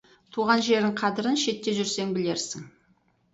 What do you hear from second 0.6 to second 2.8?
жердің қадірін шетте жүрсең білерсің.